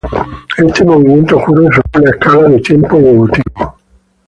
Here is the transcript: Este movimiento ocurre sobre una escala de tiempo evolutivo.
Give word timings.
Este 0.57 0.83
movimiento 0.83 1.37
ocurre 1.37 1.65
sobre 1.75 1.99
una 2.01 2.09
escala 2.09 2.49
de 2.49 2.59
tiempo 2.59 2.97
evolutivo. 2.97 3.77